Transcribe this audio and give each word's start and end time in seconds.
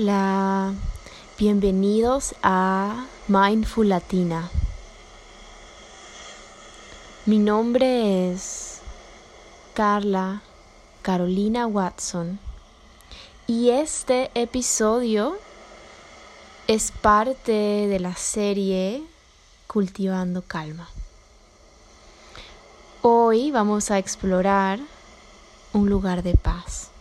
Hola, 0.00 0.74
bienvenidos 1.40 2.36
a 2.44 3.08
Mindful 3.26 3.88
Latina. 3.88 4.48
Mi 7.26 7.40
nombre 7.40 8.30
es 8.30 8.78
Carla 9.74 10.42
Carolina 11.02 11.66
Watson 11.66 12.38
y 13.48 13.70
este 13.70 14.30
episodio 14.34 15.36
es 16.68 16.92
parte 16.92 17.50
de 17.90 17.98
la 17.98 18.14
serie 18.14 19.02
Cultivando 19.66 20.42
Calma. 20.42 20.88
Hoy 23.02 23.50
vamos 23.50 23.90
a 23.90 23.98
explorar 23.98 24.78
un 25.72 25.90
lugar 25.90 26.22
de 26.22 26.36
paz. 26.36 26.92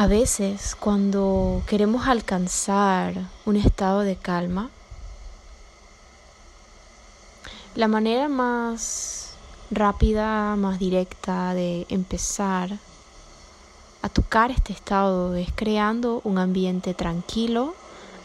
A 0.00 0.06
veces 0.06 0.76
cuando 0.76 1.62
queremos 1.66 2.08
alcanzar 2.08 3.12
un 3.44 3.56
estado 3.56 4.00
de 4.00 4.16
calma, 4.16 4.70
la 7.74 7.86
manera 7.86 8.26
más 8.30 9.34
rápida, 9.70 10.56
más 10.56 10.78
directa 10.78 11.52
de 11.52 11.84
empezar 11.90 12.78
a 14.00 14.08
tocar 14.08 14.50
este 14.50 14.72
estado 14.72 15.34
es 15.34 15.52
creando 15.54 16.22
un 16.24 16.38
ambiente 16.38 16.94
tranquilo 16.94 17.74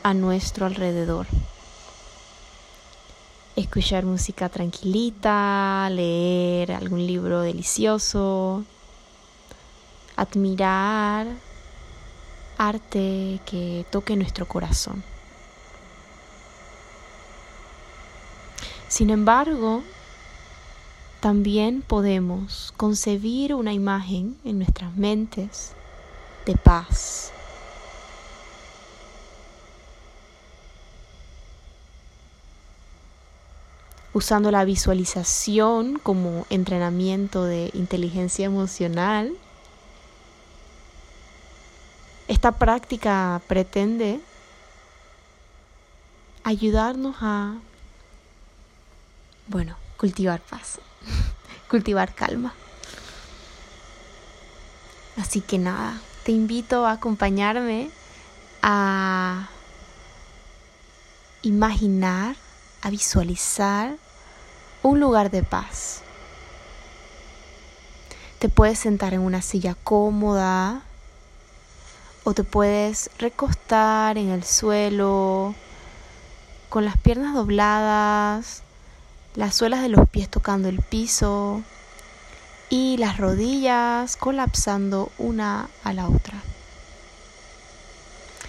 a 0.02 0.13
nuestro 0.13 0.67
alrededor. 0.67 1.27
Escuchar 3.57 4.05
música 4.05 4.47
tranquilita, 4.47 5.89
leer 5.91 6.71
algún 6.71 7.05
libro 7.05 7.41
delicioso, 7.41 8.63
admirar 10.16 11.28
arte 12.58 13.39
que 13.45 13.86
toque 13.89 14.16
nuestro 14.16 14.48
corazón. 14.48 15.03
Sin 18.88 19.09
embargo, 19.09 19.84
también 21.20 21.81
podemos 21.81 22.73
concebir 22.78 23.56
una 23.56 23.73
imagen 23.73 24.38
en 24.45 24.59
nuestras 24.59 24.95
mentes 24.95 25.73
de 26.45 26.56
paz. 26.56 27.31
Usando 34.14 34.50
la 34.50 34.64
visualización 34.64 36.00
como 36.00 36.45
entrenamiento 36.50 37.44
de 37.44 37.72
inteligencia 37.73 38.45
emocional, 38.45 39.36
esta 42.28 42.54
práctica 42.54 43.42
pretende 43.48 44.20
ayudarnos 46.44 47.16
a, 47.22 47.56
bueno, 49.48 49.76
cultivar 49.98 50.42
paz, 50.42 50.80
cultivar 51.70 52.14
calma. 52.14 52.53
Así 55.18 55.42
que 55.42 55.58
nada, 55.58 56.00
te 56.23 56.31
invito 56.31 56.86
a 56.86 56.94
acompañarme 56.94 57.90
a 58.62 59.50
imaginar, 61.42 62.36
a 62.81 62.90
visualizar 62.90 63.96
un 64.81 65.00
lugar 65.00 65.31
de 65.31 65.44
paz. 65.44 66.02
Te 68.40 68.50
puedes 68.50 68.80
sentar 68.80 69.14
en 69.14 69.22
una 69.22 69.42
silla 69.42 69.76
cómoda 69.84 70.84
o 72.25 72.34
te 72.34 72.44
puedes 72.44 73.12
recostar 73.19 74.18
en 74.18 74.30
el 74.30 74.44
suelo 74.44 75.53
con 76.69 76.84
las 76.84 76.97
piernas 76.97 77.36
dobladas, 77.36 78.63
las 79.36 79.53
suelas 79.53 79.84
de 79.84 79.90
los 79.90 80.09
pies 80.09 80.28
tocando 80.28 80.68
el 80.68 80.81
piso 80.81 81.62
y 82.68 82.97
las 82.97 83.18
rodillas 83.18 84.16
colapsando 84.16 85.12
una 85.19 85.69
a 85.84 85.94
la 85.94 86.08
otra. 86.08 86.41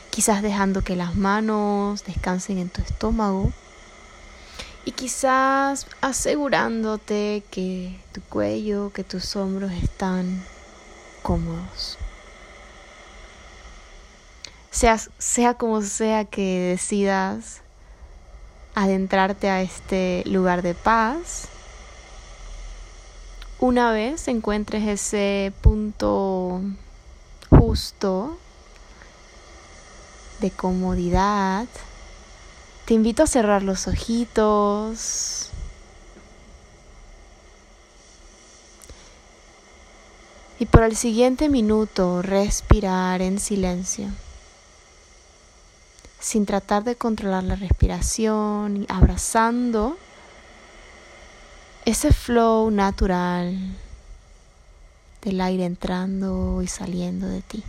Quizás 0.08 0.40
dejando 0.40 0.80
que 0.80 0.96
las 0.96 1.14
manos 1.14 2.02
descansen 2.06 2.56
en 2.56 2.70
tu 2.70 2.80
estómago 2.80 3.52
y 4.86 4.92
quizás 4.92 5.86
asegurándote 6.00 7.44
que 7.50 8.00
tu 8.12 8.22
cuello, 8.22 8.90
que 8.94 9.04
tus 9.04 9.36
hombros 9.36 9.72
están 9.72 10.42
cómodos 11.22 11.98
sea, 14.76 14.98
sea 15.16 15.54
como 15.54 15.80
sea 15.80 16.26
que 16.26 16.60
decidas 16.72 17.62
adentrarte 18.74 19.48
a 19.48 19.62
este 19.62 20.22
lugar 20.26 20.60
de 20.60 20.74
paz, 20.74 21.48
una 23.58 23.90
vez 23.90 24.28
encuentres 24.28 24.86
ese 24.86 25.54
punto 25.62 26.60
justo 27.48 28.36
de 30.40 30.50
comodidad, 30.50 31.66
te 32.84 32.92
invito 32.92 33.22
a 33.22 33.26
cerrar 33.26 33.62
los 33.62 33.88
ojitos. 33.88 35.48
Y 40.58 40.66
por 40.66 40.82
el 40.82 40.96
siguiente 40.96 41.48
minuto 41.48 42.20
respirar 42.20 43.22
en 43.22 43.40
silencio 43.40 44.08
sin 46.26 46.44
tratar 46.44 46.82
de 46.82 46.96
controlar 46.96 47.44
la 47.44 47.54
respiración 47.54 48.78
y 48.78 48.86
abrazando 48.88 49.96
ese 51.84 52.12
flow 52.12 52.68
natural 52.72 53.56
del 55.22 55.40
aire 55.40 55.64
entrando 55.64 56.62
y 56.62 56.66
saliendo 56.66 57.28
de 57.28 57.42
ti. 57.42 57.62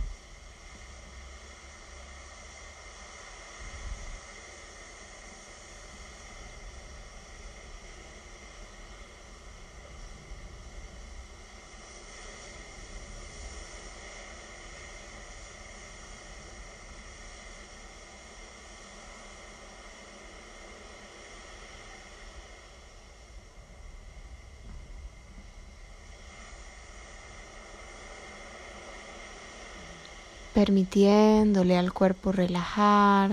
Permitiéndole 30.58 31.78
al 31.78 31.92
cuerpo 31.92 32.32
relajar, 32.32 33.30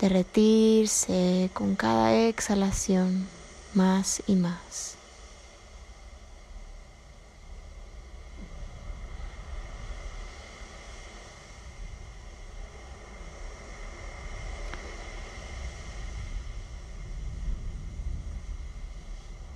derretirse 0.00 1.50
con 1.52 1.76
cada 1.76 2.14
exhalación 2.26 3.28
más 3.74 4.22
y 4.26 4.36
más. 4.36 4.96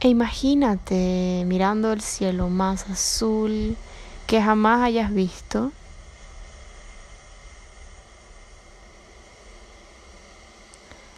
E 0.01 0.09
imagínate 0.09 1.45
mirando 1.47 1.91
el 1.91 2.03
cielo 2.03 2.51
más 2.51 2.87
azul 2.91 3.79
que 4.27 4.43
jamás 4.43 4.83
hayas 4.83 5.13
visto. 5.13 5.73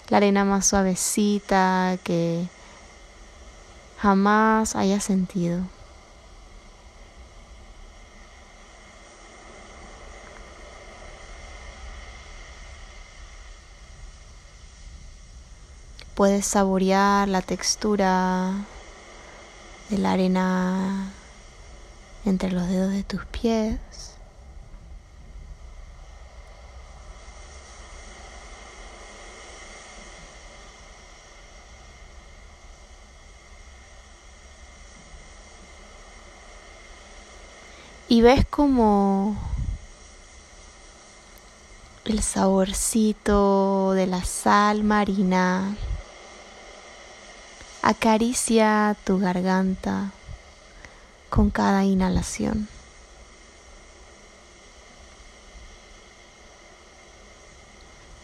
La 0.09 0.19
arena 0.19 0.45
más 0.45 0.67
suavecita 0.67 1.99
que 2.05 2.47
jamás 3.99 4.77
hayas 4.77 5.05
sentido. 5.05 5.61
Puedes 16.15 16.47
saborear 16.47 17.29
la 17.29 17.43
textura 17.43 18.53
de 19.89 19.99
la 19.99 20.13
arena 20.13 21.13
entre 22.25 22.53
los 22.53 22.69
dedos 22.69 22.93
de 22.93 23.03
tus 23.05 23.25
pies. 23.27 23.79
y 38.09 38.23
ves 38.23 38.47
como 38.47 39.37
el 42.07 42.23
saborcito 42.23 43.93
de 43.93 44.07
la 44.07 44.25
sal 44.25 44.83
marina 44.83 45.77
acaricia 47.83 48.97
tu 49.05 49.19
garganta 49.19 50.11
con 51.29 51.51
cada 51.51 51.85
inhalación. 51.85 52.69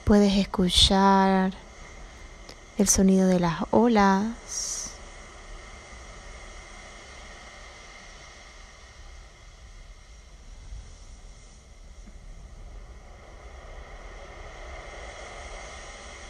Puedes 0.04 0.36
escuchar 0.36 1.52
el 2.76 2.88
sonido 2.88 3.26
de 3.26 3.40
las 3.40 3.62
olas. 3.70 4.84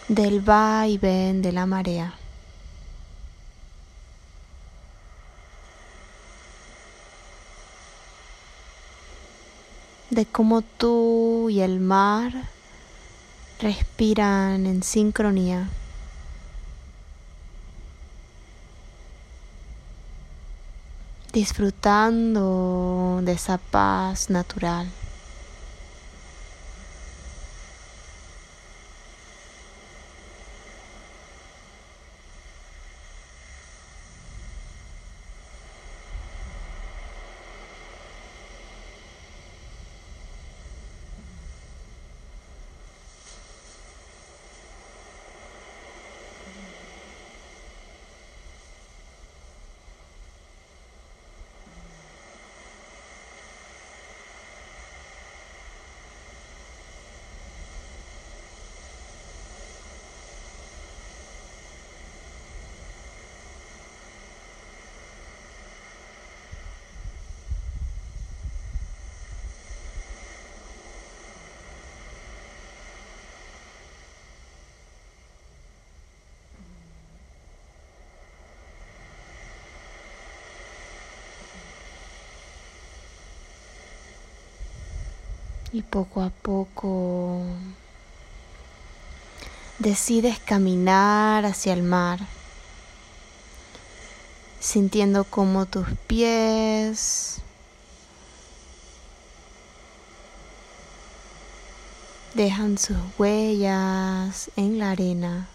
del 0.09 0.49
va 0.49 0.87
y 0.87 0.99
ven 0.99 1.43
de 1.43 1.51
la 1.51 1.67
marea. 1.67 2.15
De 10.15 10.27
cómo 10.27 10.63
tú 10.63 11.51
y 11.51 11.61
el 11.61 11.81
mar 11.81 12.33
respiran 13.61 14.67
en 14.67 14.83
sincronía. 14.83 15.69
disfrutando 21.33 23.21
de 23.25 23.33
esa 23.33 23.59
paz 23.59 24.31
natural. 24.31 24.87
Y 85.75 85.83
poco 85.83 86.23
a 86.23 86.31
poco 86.31 87.43
decides 89.81 90.39
caminar 90.39 91.45
hacia 91.45 91.73
el 91.73 91.83
mar, 91.83 92.21
sintiendo 94.61 95.25
como 95.25 95.67
tus 95.67 95.89
pies 96.07 97.41
dejan 102.35 102.79
sus 102.79 102.97
huellas 103.19 104.53
en 104.55 104.79
la 104.79 104.93
arena 104.93 105.49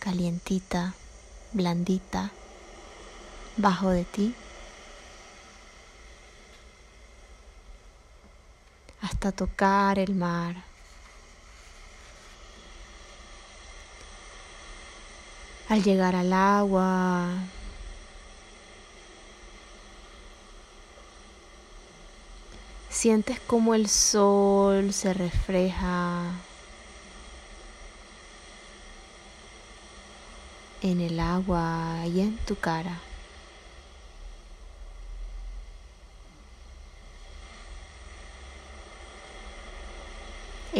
calientita, 0.00 0.94
blandita, 1.52 2.32
bajo 3.56 3.90
de 3.90 4.04
ti. 4.04 4.34
Hasta 9.02 9.32
tocar 9.32 9.98
el 9.98 10.14
mar. 10.14 10.56
Al 15.68 15.82
llegar 15.84 16.16
al 16.16 16.32
agua, 16.32 17.28
sientes 22.88 23.38
como 23.40 23.74
el 23.74 23.88
sol 23.88 24.92
se 24.92 25.14
refleja 25.14 26.32
en 30.82 31.00
el 31.00 31.20
agua 31.20 32.04
y 32.06 32.20
en 32.20 32.36
tu 32.38 32.56
cara. 32.56 33.09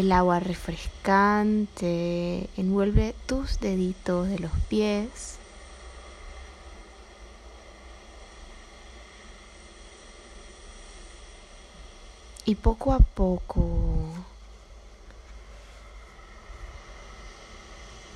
El 0.00 0.12
agua 0.12 0.40
refrescante 0.40 2.48
envuelve 2.56 3.14
tus 3.26 3.60
deditos 3.60 4.28
de 4.28 4.38
los 4.38 4.52
pies. 4.70 5.36
Y 12.46 12.54
poco 12.54 12.94
a 12.94 13.00
poco, 13.00 14.06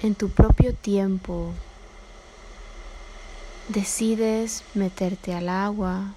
en 0.00 0.14
tu 0.14 0.30
propio 0.30 0.74
tiempo, 0.74 1.52
decides 3.68 4.62
meterte 4.72 5.34
al 5.34 5.50
agua 5.50 6.14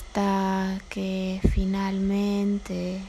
hasta 0.00 0.78
que 0.88 1.40
finalmente 1.52 3.00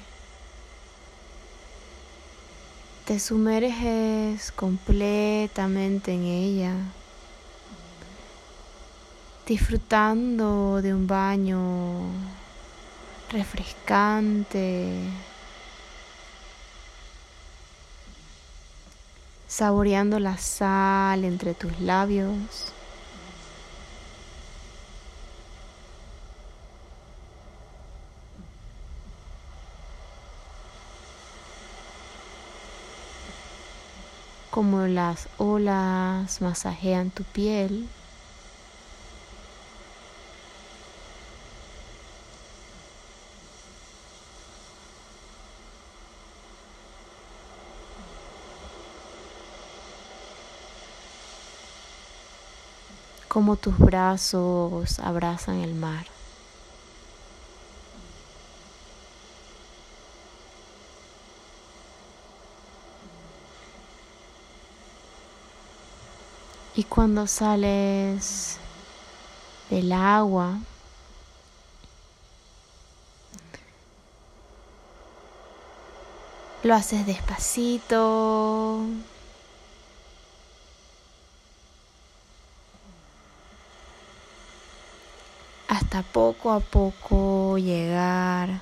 te 3.06 3.20
sumerges 3.20 4.52
completamente 4.52 6.14
en 6.14 6.24
ella, 6.24 6.74
disfrutando 9.48 10.82
de 10.82 10.94
un 10.94 11.08
baño 11.08 12.02
refrescante, 13.32 14.92
saboreando 19.48 20.20
la 20.20 20.38
sal 20.38 21.24
entre 21.24 21.54
tus 21.54 21.80
labios. 21.80 22.74
Como 34.62 34.86
las 34.86 35.28
olas 35.40 36.40
masajean 36.40 37.10
tu 37.10 37.24
piel. 37.24 37.90
como 53.28 53.56
tus 53.56 53.76
brazos 53.80 55.00
abrazan 55.00 55.62
el 55.62 55.74
mar. 55.74 56.06
Y 66.82 66.84
cuando 66.86 67.28
sales 67.28 68.58
del 69.70 69.92
agua, 69.92 70.58
lo 76.64 76.74
haces 76.74 77.06
despacito. 77.06 78.80
Hasta 85.68 86.02
poco 86.02 86.50
a 86.50 86.62
poco 86.62 87.60
llegar 87.60 88.60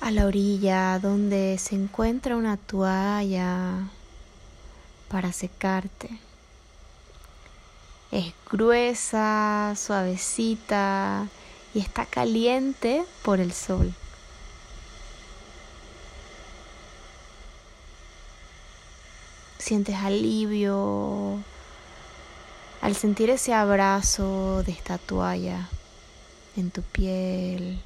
a 0.00 0.10
la 0.12 0.26
orilla 0.26 1.00
donde 1.00 1.58
se 1.58 1.74
encuentra 1.74 2.36
una 2.36 2.56
toalla 2.56 3.90
para 5.08 5.32
secarte. 5.32 6.08
Es 8.10 8.32
gruesa, 8.50 9.74
suavecita 9.76 11.26
y 11.74 11.80
está 11.80 12.06
caliente 12.06 13.04
por 13.22 13.40
el 13.40 13.52
sol. 13.52 13.92
Sientes 19.58 19.96
alivio 19.96 21.38
al 22.80 22.94
sentir 22.94 23.28
ese 23.28 23.52
abrazo 23.52 24.62
de 24.62 24.72
esta 24.72 24.96
toalla 24.96 25.68
en 26.56 26.70
tu 26.70 26.82
piel, 26.82 27.78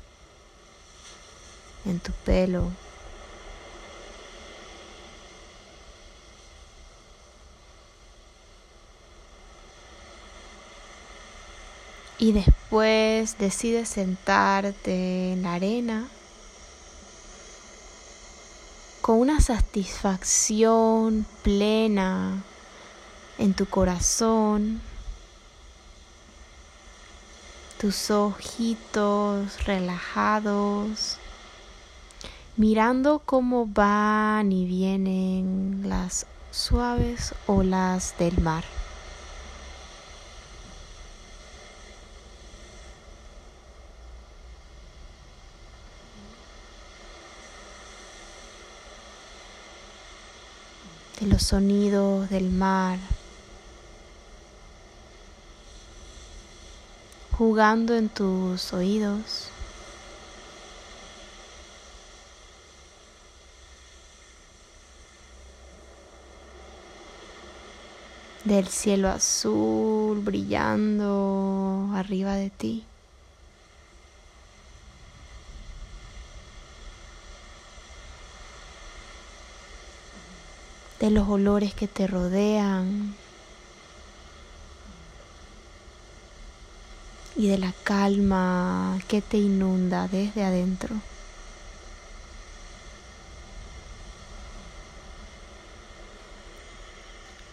en 1.85 1.99
tu 1.99 2.12
pelo. 2.25 2.71
Y 12.23 12.31
después 12.31 13.37
decides 13.37 13.88
sentarte 13.88 15.33
en 15.33 15.43
la 15.43 15.55
arena 15.55 16.07
con 19.00 19.19
una 19.19 19.41
satisfacción 19.41 21.26
plena 21.43 22.45
en 23.38 23.55
tu 23.55 23.67
corazón, 23.67 24.81
tus 27.81 28.12
ojitos 28.12 29.64
relajados, 29.64 31.17
mirando 32.57 33.19
cómo 33.19 33.67
van 33.67 34.52
y 34.52 34.64
vienen 34.64 35.83
las 35.87 36.26
suaves 36.52 37.35
olas 37.49 38.14
del 38.17 38.41
mar. 38.41 38.62
Los 51.26 51.43
sonidos 51.43 52.29
del 52.31 52.50
mar, 52.50 52.99
jugando 57.37 57.95
en 57.95 58.09
tus 58.09 58.73
oídos. 58.73 59.49
del 68.45 68.67
cielo 68.67 69.09
azul 69.09 70.19
brillando 70.19 71.91
arriba 71.95 72.35
de 72.35 72.50
ti. 72.50 72.85
De 81.02 81.11
los 81.11 81.28
olores 81.28 81.75
que 81.75 81.88
te 81.88 82.06
rodean 82.06 83.14
y 87.35 87.49
de 87.49 87.59
la 87.59 87.75
calma 87.82 89.00
que 89.09 89.21
te 89.21 89.37
inunda 89.37 90.06
desde 90.06 90.44
adentro. 90.44 90.94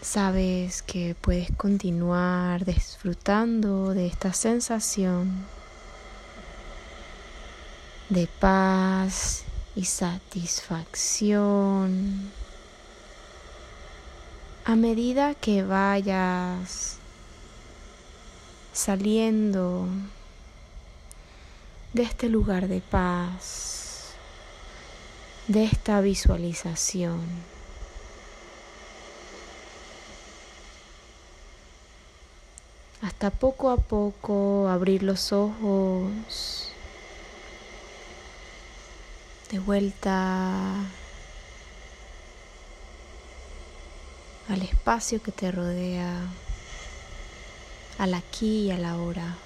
Sabes 0.00 0.82
que 0.82 1.16
puedes 1.20 1.50
continuar 1.56 2.64
disfrutando 2.64 3.94
de 3.94 4.06
esta 4.06 4.32
sensación 4.32 5.44
de 8.10 8.28
paz 8.38 9.42
y 9.74 9.86
satisfacción 9.86 12.30
a 14.70 14.76
medida 14.76 15.34
que 15.34 15.64
vayas 15.64 16.98
saliendo 18.72 19.88
de 21.92 22.04
este 22.04 22.28
lugar 22.28 22.68
de 22.68 22.80
paz, 22.80 24.14
de 25.48 25.64
esta 25.64 26.00
visualización. 26.00 27.20
Hasta 33.02 33.30
poco 33.30 33.70
a 33.70 33.76
poco 33.76 34.68
abrir 34.68 35.02
los 35.02 35.32
ojos 35.32 36.70
de 39.50 39.58
vuelta 39.58 40.76
al 44.50 44.62
espacio 44.62 45.22
que 45.22 45.30
te 45.30 45.52
rodea, 45.52 46.18
al 47.98 48.14
aquí 48.14 48.66
y 48.66 48.70
a 48.72 48.78
la 48.78 48.96
hora, 48.96 49.36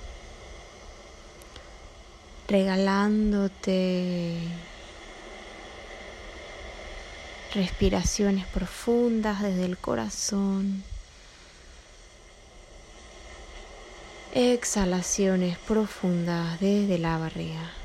regalándote 2.49 4.39
respiraciones 7.53 8.47
profundas 8.47 9.43
desde 9.43 9.67
el 9.67 9.77
corazón, 9.77 10.83
exhalaciones 14.33 15.59
profundas 15.59 16.59
desde 16.61 16.99
la 16.99 17.19
barriga. 17.19 17.84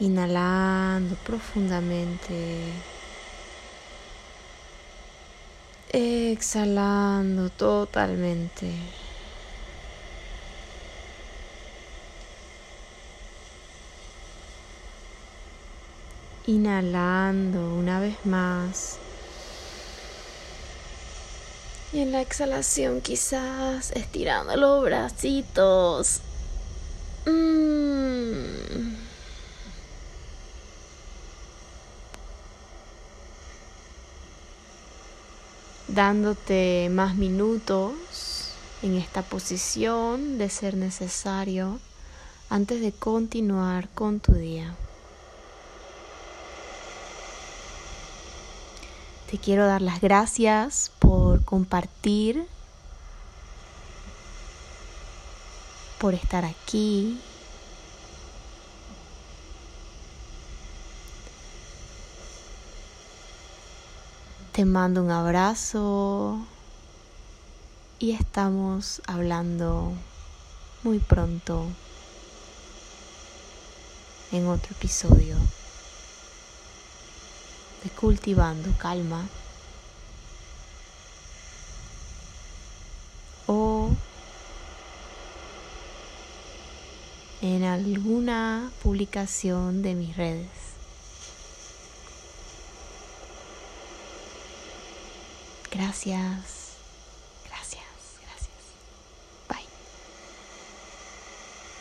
Inhalando 0.00 1.16
profundamente. 1.24 2.72
Exhalando 5.90 7.50
totalmente. 7.50 8.70
Inhalando 16.46 17.74
una 17.74 17.98
vez 17.98 18.24
más. 18.24 18.98
Y 21.92 22.00
en 22.00 22.12
la 22.12 22.20
exhalación 22.20 23.00
quizás 23.00 23.90
estirando 23.92 24.56
los 24.56 24.84
bracitos. 24.84 26.20
Mm. 27.26 27.77
Dándote 35.98 36.88
más 36.92 37.16
minutos 37.16 38.52
en 38.82 38.96
esta 38.96 39.22
posición 39.22 40.38
de 40.38 40.48
ser 40.48 40.76
necesario 40.76 41.80
antes 42.48 42.80
de 42.80 42.92
continuar 42.92 43.88
con 43.88 44.20
tu 44.20 44.32
día. 44.34 44.76
Te 49.28 49.38
quiero 49.38 49.66
dar 49.66 49.82
las 49.82 50.00
gracias 50.00 50.92
por 51.00 51.44
compartir, 51.44 52.46
por 55.98 56.14
estar 56.14 56.44
aquí, 56.44 57.20
Te 64.58 64.64
mando 64.64 65.04
un 65.04 65.12
abrazo 65.12 66.44
y 68.00 68.10
estamos 68.10 69.00
hablando 69.06 69.92
muy 70.82 70.98
pronto 70.98 71.68
en 74.32 74.48
otro 74.48 74.72
episodio 74.72 75.36
de 77.84 77.90
Cultivando 77.90 78.72
Calma 78.78 79.28
o 83.46 83.90
en 87.42 87.62
alguna 87.62 88.72
publicación 88.82 89.82
de 89.82 89.94
mis 89.94 90.16
redes. 90.16 90.67
Gracias. 95.78 96.57